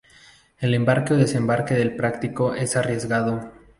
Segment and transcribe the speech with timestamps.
[0.57, 3.51] El embarque o desembarque del práctico es arriesgado.